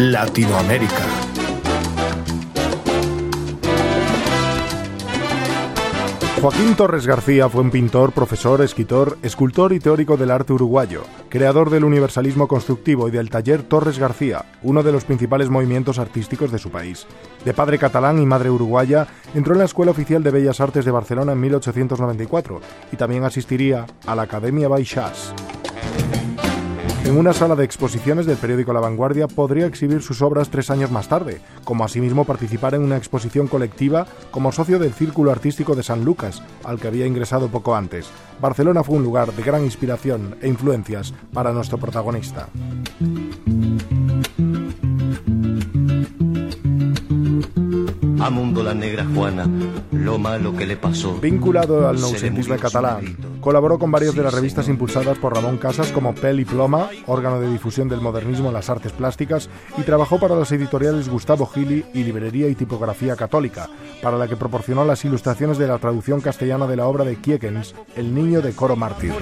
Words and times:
Latinoamérica. 0.00 1.04
Joaquín 6.40 6.74
Torres 6.74 7.06
García 7.06 7.50
fue 7.50 7.60
un 7.60 7.70
pintor, 7.70 8.12
profesor, 8.12 8.62
escritor, 8.62 9.18
escultor 9.22 9.74
y 9.74 9.78
teórico 9.78 10.16
del 10.16 10.30
arte 10.30 10.54
uruguayo, 10.54 11.02
creador 11.28 11.68
del 11.68 11.84
universalismo 11.84 12.48
constructivo 12.48 13.08
y 13.08 13.10
del 13.10 13.28
taller 13.28 13.62
Torres 13.62 13.98
García, 13.98 14.46
uno 14.62 14.82
de 14.82 14.90
los 14.90 15.04
principales 15.04 15.50
movimientos 15.50 15.98
artísticos 15.98 16.50
de 16.50 16.58
su 16.58 16.70
país. 16.70 17.06
De 17.44 17.52
padre 17.52 17.78
catalán 17.78 18.22
y 18.22 18.24
madre 18.24 18.48
uruguaya, 18.48 19.06
entró 19.34 19.52
en 19.52 19.58
la 19.58 19.66
Escuela 19.66 19.90
Oficial 19.90 20.22
de 20.22 20.30
Bellas 20.30 20.62
Artes 20.62 20.86
de 20.86 20.92
Barcelona 20.92 21.32
en 21.32 21.40
1894 21.40 22.60
y 22.90 22.96
también 22.96 23.24
asistiría 23.24 23.84
a 24.06 24.14
la 24.14 24.22
Academia 24.22 24.66
Baixas. 24.66 25.34
En 27.04 27.16
una 27.16 27.32
sala 27.32 27.56
de 27.56 27.64
exposiciones 27.64 28.26
del 28.26 28.36
periódico 28.36 28.72
La 28.72 28.80
Vanguardia 28.80 29.26
podría 29.26 29.66
exhibir 29.66 30.02
sus 30.02 30.22
obras 30.22 30.50
tres 30.50 30.70
años 30.70 30.90
más 30.90 31.08
tarde, 31.08 31.40
como 31.64 31.84
asimismo 31.84 32.24
participar 32.24 32.74
en 32.74 32.82
una 32.82 32.96
exposición 32.96 33.48
colectiva 33.48 34.06
como 34.30 34.52
socio 34.52 34.78
del 34.78 34.92
Círculo 34.92 35.30
Artístico 35.30 35.74
de 35.74 35.82
San 35.82 36.04
Lucas, 36.04 36.42
al 36.62 36.78
que 36.78 36.88
había 36.88 37.06
ingresado 37.06 37.48
poco 37.48 37.74
antes. 37.74 38.10
Barcelona 38.40 38.84
fue 38.84 38.96
un 38.96 39.02
lugar 39.02 39.32
de 39.32 39.42
gran 39.42 39.64
inspiración 39.64 40.36
e 40.42 40.48
influencias 40.48 41.14
para 41.32 41.52
nuestro 41.52 41.78
protagonista. 41.78 42.48
A 48.30 48.32
mundo 48.32 48.62
la 48.62 48.74
negra 48.74 49.04
Juana, 49.12 49.44
lo 49.90 50.16
malo 50.16 50.54
que 50.54 50.64
le 50.64 50.76
pasó. 50.76 51.18
Vinculado 51.18 51.88
al 51.88 52.00
noucentisme 52.00 52.58
catalán, 52.58 53.16
colaboró 53.40 53.76
con 53.76 53.90
varias 53.90 54.14
de 54.14 54.22
las 54.22 54.32
revistas 54.32 54.68
impulsadas 54.68 55.18
por 55.18 55.34
Ramón 55.34 55.58
Casas 55.58 55.90
como 55.90 56.14
Pel 56.14 56.38
y 56.38 56.44
Ploma, 56.44 56.90
órgano 57.08 57.40
de 57.40 57.50
difusión 57.50 57.88
del 57.88 58.00
modernismo 58.00 58.46
en 58.46 58.54
las 58.54 58.70
artes 58.70 58.92
plásticas, 58.92 59.50
y 59.76 59.82
trabajó 59.82 60.20
para 60.20 60.36
las 60.36 60.52
editoriales 60.52 61.08
Gustavo 61.08 61.44
Gili 61.46 61.84
y 61.92 62.04
Librería 62.04 62.46
y 62.46 62.54
Tipografía 62.54 63.16
Católica, 63.16 63.68
para 64.00 64.16
la 64.16 64.28
que 64.28 64.36
proporcionó 64.36 64.84
las 64.84 65.04
ilustraciones 65.04 65.58
de 65.58 65.66
la 65.66 65.78
traducción 65.78 66.20
castellana 66.20 66.68
de 66.68 66.76
la 66.76 66.86
obra 66.86 67.04
de 67.04 67.16
Kiekens, 67.16 67.74
El 67.96 68.14
niño 68.14 68.42
de 68.42 68.52
Coro 68.52 68.76
Mártir. 68.76 69.12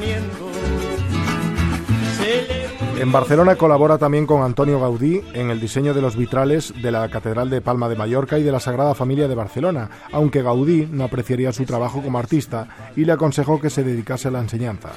En 2.99 3.13
Barcelona 3.13 3.55
colabora 3.55 3.97
también 3.97 4.27
con 4.27 4.43
Antonio 4.43 4.81
Gaudí 4.81 5.23
en 5.33 5.51
el 5.51 5.61
diseño 5.61 5.95
de 5.95 6.03
los 6.03 6.17
vitrales 6.17 6.75
de 6.83 6.91
la 6.91 7.09
Catedral 7.09 7.49
de 7.49 7.61
Palma 7.61 7.89
de 7.89 7.95
Mallorca 7.95 8.41
y 8.41 8.43
de 8.43 8.51
la 8.51 8.59
Sagrada 8.59 8.93
Familia 8.93 9.29
de 9.29 9.37
Barcelona, 9.37 9.89
aunque 10.11 10.43
Gaudí 10.43 10.89
no 10.91 11.05
apreciaría 11.05 11.53
su 11.53 11.65
trabajo 11.65 12.03
como 12.03 12.19
artista 12.19 12.67
y 12.97 13.05
le 13.05 13.13
aconsejó 13.13 13.61
que 13.61 13.71
se 13.71 13.85
dedicase 13.85 14.27
a 14.27 14.33
la 14.33 14.41
enseñanza. 14.41 14.91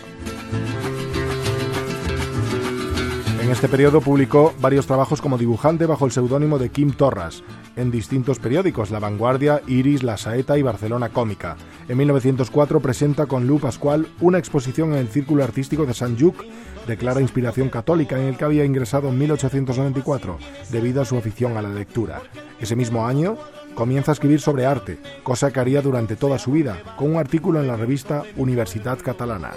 En 3.51 3.55
este 3.55 3.67
periodo 3.67 3.99
publicó 3.99 4.53
varios 4.61 4.87
trabajos 4.87 5.21
como 5.21 5.37
dibujante 5.37 5.85
bajo 5.85 6.05
el 6.05 6.13
seudónimo 6.13 6.57
de 6.57 6.69
Kim 6.69 6.93
Torras, 6.93 7.43
en 7.75 7.91
distintos 7.91 8.39
periódicos, 8.39 8.91
La 8.91 8.99
Vanguardia, 8.99 9.61
Iris, 9.67 10.03
La 10.03 10.15
Saeta 10.15 10.57
y 10.57 10.61
Barcelona 10.61 11.09
Cómica. 11.09 11.57
En 11.89 11.97
1904 11.97 12.79
presenta 12.79 13.25
con 13.25 13.47
Lu 13.47 13.59
Pascual 13.59 14.07
una 14.21 14.37
exposición 14.37 14.93
en 14.93 14.99
el 14.99 15.09
Círculo 15.09 15.43
Artístico 15.43 15.85
de 15.85 15.93
San 15.93 16.15
Lluc 16.15 16.45
de 16.87 16.95
clara 16.95 17.19
inspiración 17.19 17.67
católica 17.67 18.17
en 18.17 18.27
el 18.27 18.37
que 18.37 18.45
había 18.45 18.63
ingresado 18.63 19.09
en 19.09 19.19
1894 19.19 20.37
debido 20.69 21.01
a 21.01 21.05
su 21.05 21.17
afición 21.17 21.57
a 21.57 21.61
la 21.61 21.67
lectura. 21.67 22.21
Ese 22.57 22.77
mismo 22.77 23.05
año 23.05 23.35
comienza 23.75 24.11
a 24.11 24.13
escribir 24.13 24.39
sobre 24.39 24.65
arte, 24.65 24.97
cosa 25.23 25.51
que 25.51 25.59
haría 25.59 25.81
durante 25.81 26.15
toda 26.15 26.39
su 26.39 26.53
vida, 26.53 26.81
con 26.95 27.11
un 27.11 27.17
artículo 27.17 27.59
en 27.59 27.67
la 27.67 27.75
revista 27.75 28.23
Universitat 28.37 29.01
Catalana. 29.01 29.51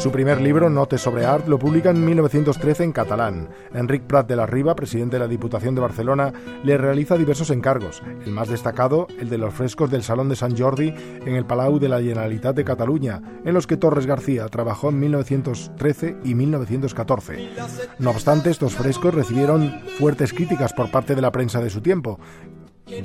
Su 0.00 0.10
primer 0.10 0.40
libro, 0.40 0.70
Notes 0.70 1.02
sobre 1.02 1.26
Art, 1.26 1.46
lo 1.46 1.58
publica 1.58 1.90
en 1.90 2.02
1913 2.02 2.84
en 2.84 2.92
catalán. 2.92 3.50
Enric 3.74 4.04
Prat 4.04 4.26
de 4.26 4.34
la 4.34 4.46
Riva, 4.46 4.74
presidente 4.74 5.16
de 5.16 5.20
la 5.20 5.28
Diputación 5.28 5.74
de 5.74 5.82
Barcelona, 5.82 6.32
le 6.64 6.78
realiza 6.78 7.18
diversos 7.18 7.50
encargos, 7.50 8.02
el 8.24 8.32
más 8.32 8.48
destacado, 8.48 9.08
el 9.18 9.28
de 9.28 9.36
los 9.36 9.52
frescos 9.52 9.90
del 9.90 10.02
Salón 10.02 10.30
de 10.30 10.36
San 10.36 10.56
Jordi 10.56 10.94
en 10.96 11.34
el 11.34 11.44
Palau 11.44 11.78
de 11.78 11.90
la 11.90 11.98
Generalitat 11.98 12.56
de 12.56 12.64
Cataluña, 12.64 13.20
en 13.44 13.52
los 13.52 13.66
que 13.66 13.76
Torres 13.76 14.06
García 14.06 14.48
trabajó 14.48 14.88
en 14.88 15.00
1913 15.00 16.16
y 16.24 16.34
1914. 16.34 17.50
No 17.98 18.08
obstante, 18.08 18.48
estos 18.48 18.76
frescos 18.76 19.12
recibieron 19.12 19.82
fuertes 19.98 20.32
críticas 20.32 20.72
por 20.72 20.90
parte 20.90 21.14
de 21.14 21.20
la 21.20 21.30
prensa 21.30 21.60
de 21.60 21.68
su 21.68 21.82
tiempo, 21.82 22.18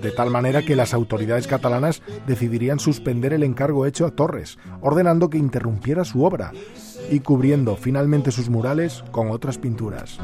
de 0.02 0.12
tal 0.12 0.30
manera 0.30 0.64
que 0.64 0.76
las 0.76 0.94
autoridades 0.94 1.48
catalanas 1.48 2.02
decidirían 2.28 2.80
suspender 2.80 3.34
el 3.34 3.44
encargo 3.44 3.86
hecho 3.86 4.06
a 4.06 4.12
Torres, 4.12 4.58
ordenando 4.82 5.30
que 5.30 5.38
interrumpiera 5.38 6.04
su 6.04 6.24
obra 6.24 6.52
y 7.12 7.20
cubriendo 7.20 7.76
finalmente 7.76 8.32
sus 8.32 8.50
murales 8.50 9.04
con 9.12 9.32
otras 9.32 9.58
pinturas. 9.58 10.20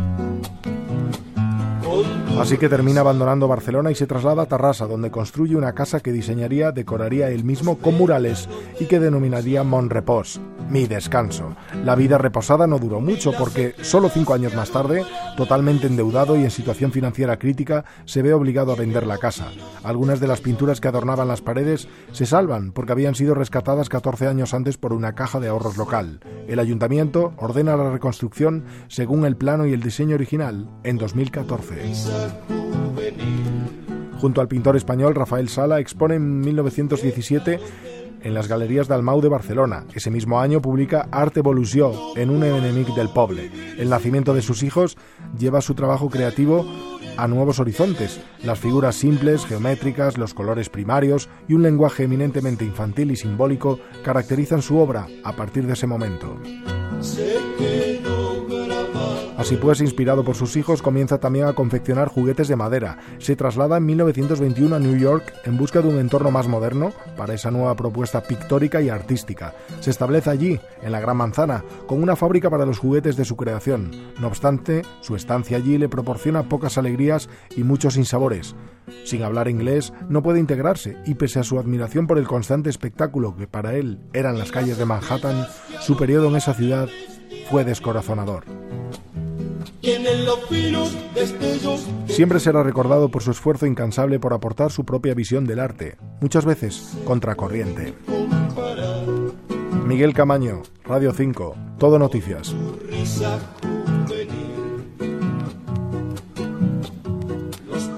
Así 2.40 2.58
que 2.58 2.70
termina 2.70 3.02
abandonando 3.02 3.48
Barcelona 3.48 3.92
y 3.92 3.96
se 3.96 4.08
traslada 4.08 4.44
a 4.44 4.46
Tarrasa, 4.48 4.88
donde 4.88 5.12
construye 5.12 5.56
una 5.56 5.74
casa 5.74 6.00
que 6.00 6.12
diseñaría, 6.12 6.72
decoraría 6.72 7.30
él 7.30 7.44
mismo 7.44 7.78
con 7.78 7.98
murales 7.98 8.50
y 8.80 8.86
que 8.86 9.00
denominaría 9.00 9.64
Monrepos, 9.64 10.40
mi 10.72 10.88
descanso. 10.88 11.56
La 11.84 11.96
vida 11.96 12.18
reposada 12.18 12.66
no 12.66 12.80
duró 12.80 13.02
mucho 13.02 13.34
porque 13.38 13.76
solo 13.82 14.10
cinco 14.10 14.34
años 14.34 14.56
más 14.56 14.72
tarde, 14.72 15.04
totalmente 15.36 15.88
endeudado 15.88 16.38
y 16.38 16.44
en 16.44 16.52
situación 16.52 16.92
financiera 16.92 17.38
crítica, 17.38 17.84
se 18.06 18.22
ve 18.22 18.34
obligado 18.34 18.72
a 18.72 18.76
vender 18.76 19.06
la 19.06 19.18
casa. 19.18 19.50
Algunas 19.84 20.20
de 20.20 20.28
las 20.28 20.42
pinturas 20.42 20.80
que 20.80 20.88
adornaban 20.88 21.28
las 21.28 21.42
paredes 21.42 21.90
se 22.14 22.26
salvan 22.26 22.72
porque 22.72 22.94
habían 22.94 23.16
sido 23.16 23.36
rescatadas 23.36 23.90
14 23.90 24.28
años 24.28 24.54
antes 24.54 24.78
por 24.78 24.94
una 24.94 25.14
caja 25.14 25.40
de 25.40 25.50
ahorros 25.50 25.78
local. 25.78 26.22
El 26.48 26.60
ayuntamiento 26.60 27.34
ordena 27.38 27.76
la 27.76 27.92
reconstrucción 27.92 28.64
según 28.88 29.26
el 29.26 29.36
plano 29.36 29.66
y 29.68 29.74
el 29.74 29.84
diseño 29.84 30.16
original 30.16 30.70
en 30.84 30.98
2014. 30.98 31.94
Junto 34.20 34.40
al 34.40 34.48
pintor 34.48 34.78
español 34.78 35.16
Rafael 35.16 35.50
Sala 35.50 35.80
expone 35.80 36.16
en 36.16 36.40
1917 36.42 37.60
en 38.24 38.34
las 38.34 38.48
Galerías 38.48 38.88
Dalmau 38.88 39.22
de 39.22 39.30
Barcelona. 39.30 39.86
Ese 39.94 40.12
mismo 40.12 40.40
año 40.40 40.62
publica 40.62 41.08
Arte 41.12 41.40
Evolució 41.40 41.94
en 42.16 42.30
un 42.30 42.44
enemic 42.44 42.94
del 42.96 43.10
poble. 43.10 43.52
El 43.78 43.90
nacimiento 43.90 44.34
de 44.34 44.42
sus 44.42 44.64
hijos 44.64 44.98
lleva 45.38 45.62
su 45.62 45.74
trabajo 45.74 46.10
creativo 46.10 46.66
a 47.18 47.28
nuevos 47.28 47.60
horizontes. 47.60 48.20
Las 48.44 48.60
figuras 48.60 48.96
simples, 48.96 49.46
geométricas, 49.46 50.18
los 50.18 50.34
colores 50.34 50.70
primarios 50.70 51.30
y 51.48 51.54
un 51.54 51.64
lenguaje 51.64 52.04
eminentemente 52.04 52.66
infantil 52.66 53.12
y 53.12 53.16
simbólico 53.16 53.80
caracterizan 54.04 54.62
su 54.62 54.78
obra 54.78 55.08
a 55.24 55.36
partir 55.36 55.66
de 55.68 55.74
ese 55.74 55.88
momento. 55.88 56.38
Así 59.42 59.56
pues, 59.56 59.82
inspirado 59.82 60.24
por 60.24 60.36
sus 60.36 60.56
hijos, 60.56 60.84
comienza 60.84 61.20
también 61.20 61.48
a 61.48 61.54
confeccionar 61.54 62.10
juguetes 62.10 62.48
de 62.48 62.56
madera. 62.56 63.00
Se 63.18 63.36
traslada 63.36 63.78
en 63.78 63.88
1921 63.88 64.76
a 64.76 64.78
New 64.78 64.96
York 65.00 65.34
en 65.46 65.58
busca 65.58 65.82
de 65.82 65.88
un 65.88 65.98
entorno 65.98 66.30
más 66.30 66.48
moderno 66.48 66.94
para 67.18 67.34
esa 67.34 67.50
nueva 67.50 67.76
propuesta 67.76 68.22
pictórica 68.22 68.84
y 68.84 68.90
artística. 68.90 69.56
Se 69.80 69.90
establece 69.90 70.30
allí, 70.30 70.60
en 70.84 70.92
la 70.92 71.00
Gran 71.00 71.18
Manzana, 71.18 71.64
con 71.88 72.04
una 72.04 72.16
fábrica 72.16 72.52
para 72.52 72.68
los 72.68 72.78
juguetes 72.78 73.18
de 73.18 73.26
su 73.26 73.36
creación. 73.36 73.90
No 74.20 74.28
obstante, 74.28 74.84
su 75.00 75.16
estancia 75.16 75.58
allí 75.58 75.80
le 75.80 75.90
proporciona 75.90 76.44
pocas 76.44 76.78
alegrías 76.78 77.28
y 77.58 77.64
muchos 77.64 77.96
sinsabores. 77.96 78.56
Sin 79.06 79.24
hablar 79.24 79.48
inglés, 79.48 79.92
no 80.08 80.22
puede 80.22 80.40
integrarse 80.40 80.98
y 81.08 81.16
pese 81.16 81.40
a 81.40 81.44
su 81.44 81.58
admiración 81.58 82.06
por 82.06 82.20
el 82.20 82.28
constante 82.28 82.70
espectáculo 82.70 83.36
que 83.36 83.48
para 83.48 83.74
él 83.74 84.02
eran 84.14 84.38
las 84.38 84.52
calles 84.52 84.78
de 84.78 84.86
Manhattan, 84.86 85.48
su 85.80 85.98
periodo 85.98 86.28
en 86.28 86.36
esa 86.36 86.54
ciudad 86.54 86.88
fue 87.50 87.66
descorazonador. 87.66 88.61
Siempre 92.08 92.40
será 92.40 92.62
recordado 92.64 93.10
por 93.10 93.24
su 93.24 93.32
esfuerzo 93.32 93.66
incansable 93.66 94.20
por 94.20 94.34
aportar 94.34 94.72
su 94.72 94.86
propia 94.86 95.14
visión 95.14 95.46
del 95.46 95.60
arte, 95.60 95.98
muchas 96.20 96.46
veces 96.46 96.94
contracorriente. 97.04 97.94
Miguel 99.86 100.14
Camaño, 100.14 100.62
Radio 100.86 101.14
5, 101.14 101.56
Todo 101.80 101.98
Noticias. 102.00 102.56
Los 107.68 107.90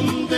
con 0.00 0.29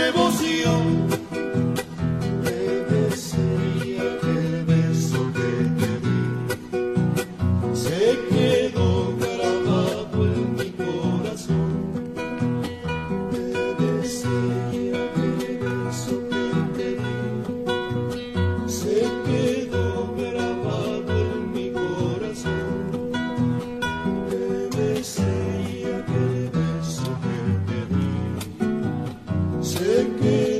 se 29.73 30.07
quedó. 30.21 30.52